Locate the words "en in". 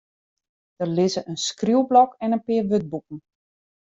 2.23-2.43